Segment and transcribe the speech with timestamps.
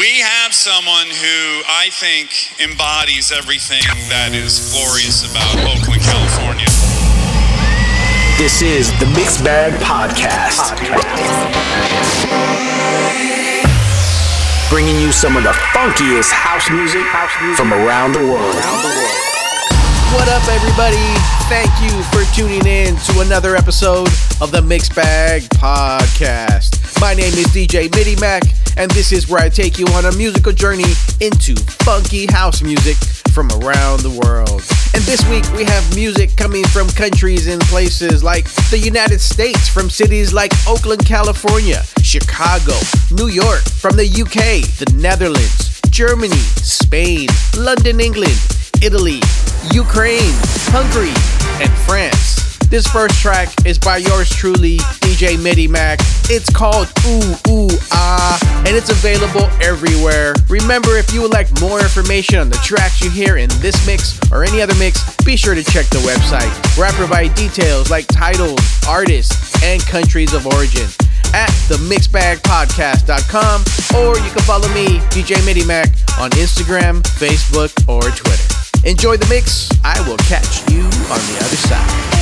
[0.00, 6.72] We have someone who I think embodies everything that is glorious about Oakland, California.
[8.40, 10.72] This is the Mixed Bag Podcast.
[14.72, 17.04] Bringing you some of the funkiest house music
[17.52, 18.56] from around the world.
[20.16, 20.96] What up, everybody?
[21.52, 24.08] Thank you for tuning in to another episode
[24.40, 26.98] of the Mixed Bag Podcast.
[27.02, 30.52] My name is DJ MIDIMACK, and this is where I take you on a musical
[30.52, 30.90] journey
[31.20, 32.96] into funky house music
[33.30, 34.62] from around the world.
[34.94, 39.68] And this week we have music coming from countries and places like the United States,
[39.68, 42.72] from cities like Oakland, California, Chicago,
[43.10, 47.28] New York, from the UK, the Netherlands, Germany, Spain,
[47.58, 48.40] London, England,
[48.80, 49.20] Italy,
[49.72, 50.32] Ukraine,
[50.72, 51.12] Hungary,
[51.62, 52.49] and France.
[52.70, 56.30] This first track is by yours truly, DJ MIDIMACK.
[56.30, 60.34] It's called Ooh Ooh Ah, and it's available everywhere.
[60.48, 64.20] Remember, if you would like more information on the tracks you hear in this mix
[64.30, 66.46] or any other mix, be sure to check the website
[66.78, 70.86] where I provide details like titles, artists, and countries of origin
[71.34, 73.64] at themixbagpodcast.com
[73.98, 78.88] or you can follow me, DJ MIDIMACK, on Instagram, Facebook, or Twitter.
[78.88, 79.68] Enjoy the mix.
[79.82, 82.20] I will catch you on the other side.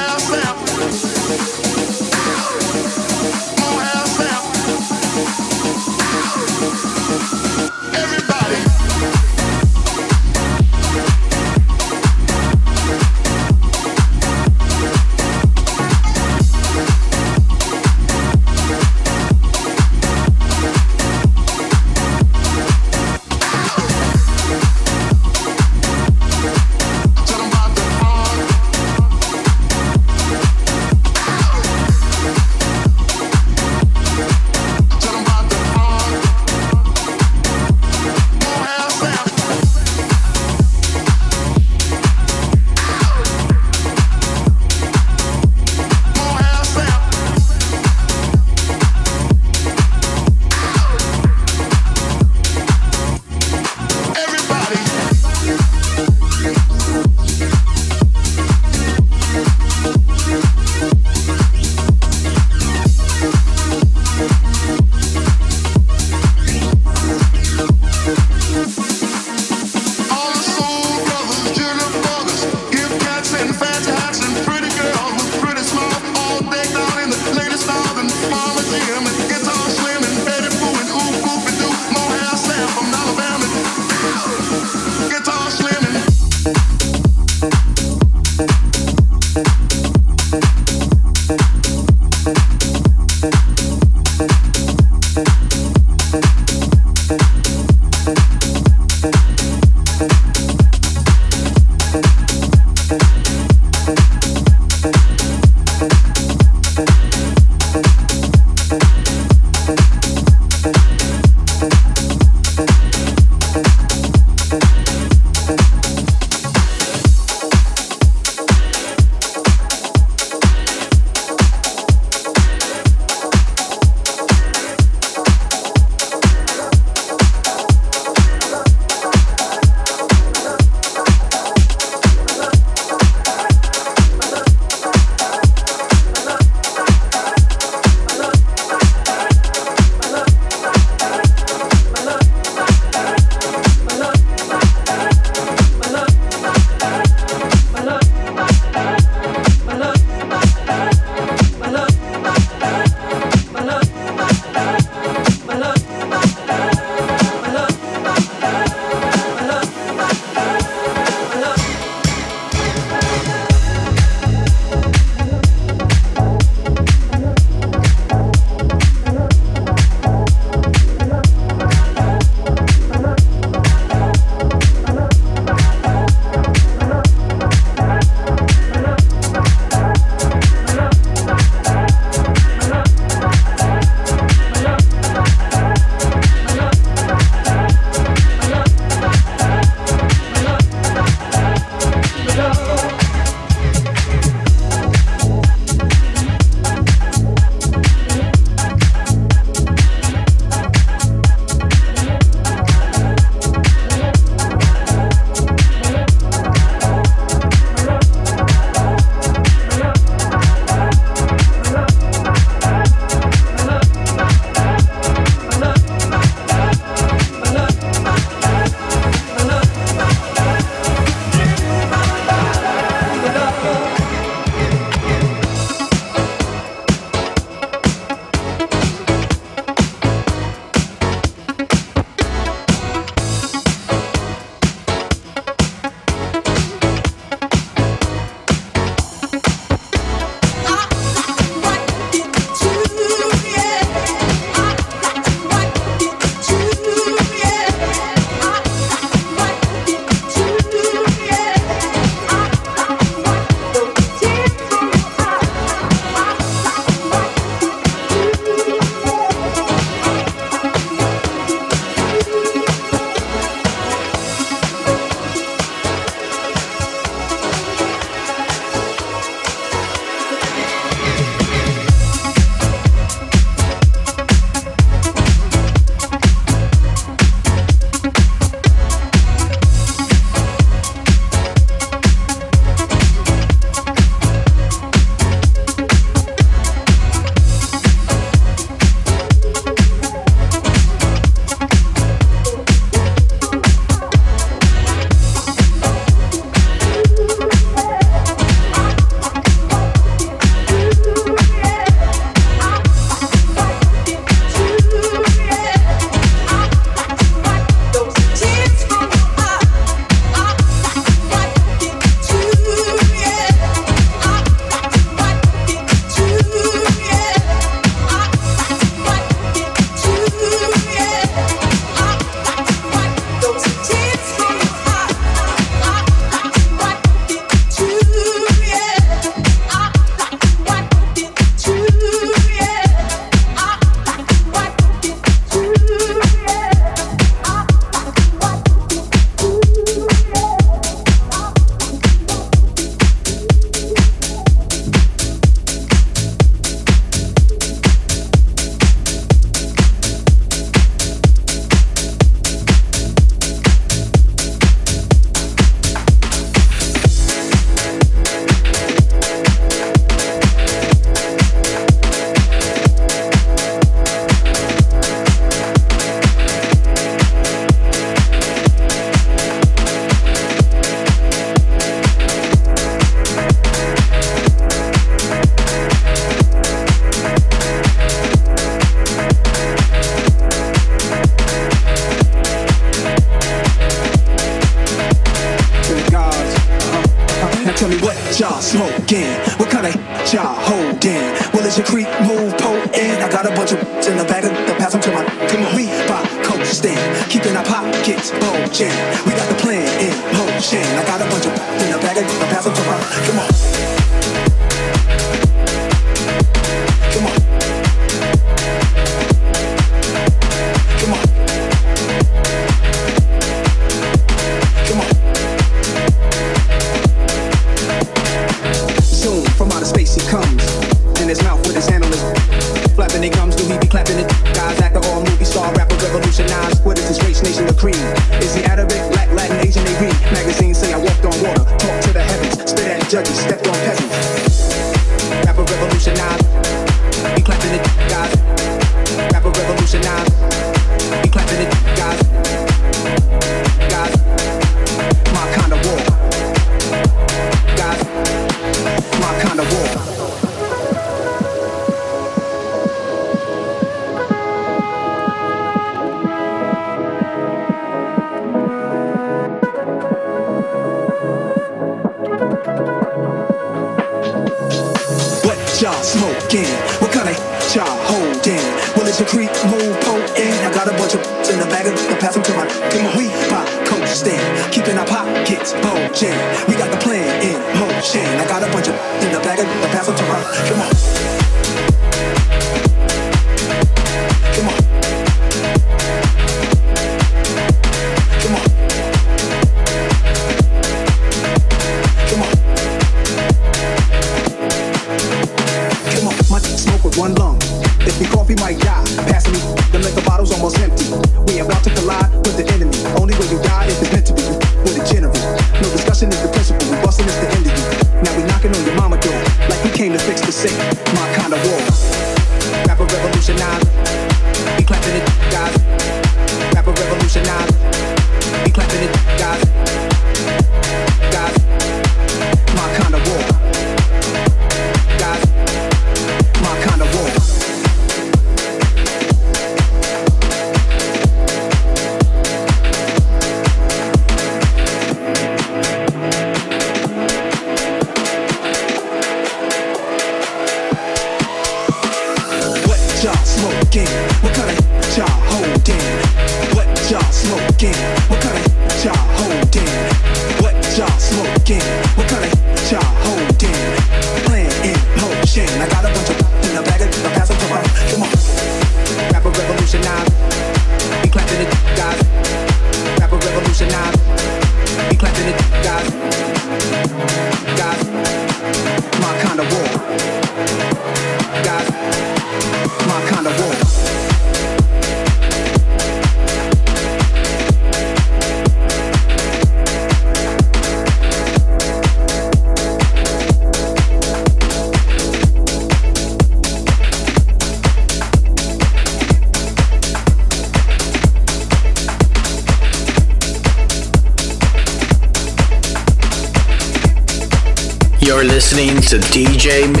[599.71, 600.00] DJ